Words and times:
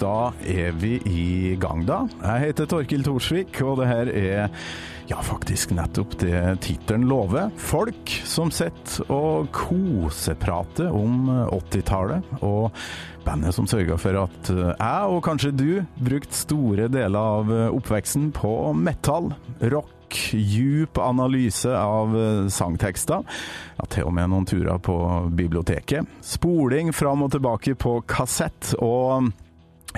Da 0.00 0.32
er 0.48 0.72
vi 0.78 0.96
i 1.08 1.54
gang, 1.60 1.84
da. 1.86 2.02
Jeg 2.22 2.48
heter 2.48 2.68
Torkil 2.70 3.04
Thorsvik, 3.06 3.60
og 3.66 3.80
det 3.80 3.88
her 3.90 4.10
er 4.10 4.58
ja, 5.10 5.18
faktisk 5.24 5.74
nettopp 5.76 6.16
det 6.22 6.40
tittelen 6.64 7.06
lover. 7.10 7.50
Folk 7.60 8.12
som 8.28 8.52
sitter 8.54 9.12
og 9.12 9.50
koseprater 9.54 10.92
om 10.94 11.28
80-tallet, 11.52 12.36
og 12.40 12.70
bandet 13.26 13.54
som 13.54 13.68
sørga 13.70 13.98
for 14.00 14.20
at 14.24 14.52
jeg, 14.52 15.10
og 15.12 15.22
kanskje 15.26 15.54
du, 15.54 15.70
brukte 16.00 16.36
store 16.36 16.88
deler 16.92 17.18
av 17.18 17.52
oppveksten 17.72 18.30
på 18.36 18.54
metal, 18.78 19.32
rock, 19.72 19.92
djup 20.32 20.98
analyse 21.00 21.70
av 21.72 22.12
sangtekster. 22.52 23.22
Ja, 23.78 23.86
til 23.88 24.08
og 24.08 24.16
med 24.16 24.28
noen 24.32 24.48
turer 24.48 24.80
på 24.82 24.96
biblioteket. 25.32 26.08
Spoling 26.24 26.92
fram 26.96 27.24
og 27.24 27.32
tilbake 27.32 27.76
på 27.80 28.00
kassett. 28.08 28.74
og 28.80 29.32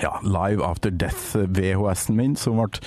ja, 0.01 0.19
Live 0.23 0.65
After 0.65 0.91
Death, 0.91 1.35
VHS-en 1.35 2.15
min, 2.15 2.35
som 2.35 2.59
ble 2.59 2.81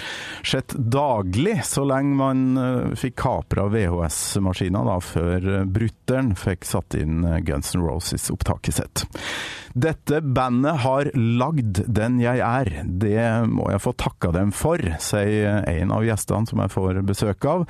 sett 0.47 0.75
daglig 0.77 1.59
så 1.67 1.85
lenge 1.89 2.17
man 2.19 2.43
uh, 2.59 2.97
fikk 2.99 3.19
kapra 3.23 3.69
VHS-maskiner, 3.73 4.91
før 5.05 5.49
uh, 5.49 5.63
brutter'n 5.65 6.35
fikk 6.39 6.67
satt 6.69 6.99
inn 6.99 7.23
uh, 7.27 7.39
Guns 7.45 7.75
N' 7.77 7.85
Roses-opptaket 7.85 8.81
sitt. 8.81 9.07
Dette 9.79 10.21
bandet 10.25 10.83
har 10.83 11.13
lagd 11.15 11.85
den 11.87 12.19
jeg 12.23 12.43
er, 12.43 12.73
det 12.85 13.23
må 13.51 13.71
jeg 13.73 13.85
få 13.85 13.95
takka 14.01 14.33
dem 14.35 14.53
for, 14.57 14.83
sier 15.03 15.63
en 15.69 15.95
av 15.95 16.07
gjestene 16.07 16.51
som 16.51 16.63
jeg 16.65 16.75
får 16.75 17.03
besøk 17.07 17.49
av 17.49 17.67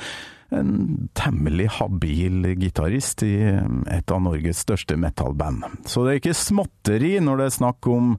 en 0.55 1.09
temmelig 1.19 1.69
habil 1.77 2.55
gitarist 2.57 3.23
i 3.27 3.35
et 3.93 4.13
av 4.13 4.23
Norges 4.25 4.63
største 4.65 4.97
metal-band. 4.97 5.65
Så 5.89 6.05
det 6.05 6.13
er 6.13 6.21
ikke 6.23 6.37
småtteri 6.37 7.11
når 7.25 7.41
det 7.41 7.49
er 7.49 7.57
snakk 7.59 7.89
om 7.93 8.15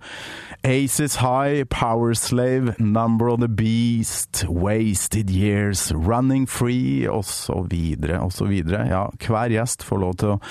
Aces 0.68 1.18
High, 1.24 1.66
Powerslave, 1.72 2.76
Number 2.80 3.32
of 3.34 3.40
the 3.42 3.50
Beast, 3.50 4.44
Wasted 4.48 5.32
Years, 5.34 5.90
Running 5.92 6.46
Free 6.50 7.08
osv. 7.10 7.74
osv. 8.20 8.54
Ja, 8.70 9.08
hver 9.26 9.56
gjest 9.56 9.86
får 9.88 10.04
lov 10.04 10.20
til 10.22 10.36
å 10.36 10.42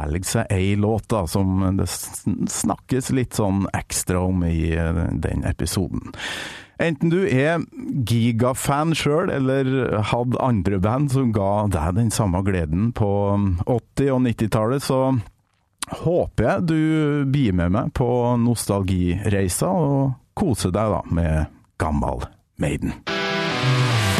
velge 0.00 0.26
seg 0.32 0.50
ei 0.50 0.74
låt 0.80 1.08
da, 1.12 1.24
som 1.30 1.62
det 1.78 1.86
snakkes 1.90 3.12
litt 3.14 3.38
sånn 3.38 3.68
ekstra 3.76 4.24
om 4.26 4.42
i 4.46 4.74
den 5.22 5.46
episoden. 5.46 6.10
Enten 6.80 7.12
du 7.12 7.18
er 7.28 7.60
gigafan 8.08 8.94
sjøl, 8.96 9.28
eller 9.28 10.00
hadde 10.12 10.40
andre 10.40 10.78
band 10.80 11.12
som 11.12 11.34
ga 11.36 11.66
deg 11.68 11.98
den 11.98 12.08
samme 12.14 12.40
gleden 12.46 12.88
på 12.96 13.10
80- 13.66 14.14
og 14.14 14.22
90-tallet, 14.24 14.86
så 14.86 15.00
håper 16.00 16.46
jeg 16.46 16.66
du 16.70 16.80
blir 17.28 17.56
med 17.56 17.74
meg 17.76 17.92
på 17.98 18.08
nostalgireisa 18.40 19.68
og 19.68 20.14
koser 20.38 20.72
deg 20.72 20.96
da 20.96 21.02
med 21.12 21.50
Gammal 21.80 22.24
Maiden. 22.62 22.96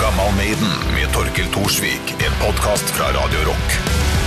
Gammal 0.00 0.33
Maiden 0.36 0.81
med 0.97 1.08
Torkil 1.16 1.48
Thorsvik, 1.56 2.16
en 2.20 2.41
podkast 2.44 2.92
fra 2.97 3.12
Radio 3.16 3.48
Rock. 3.48 4.20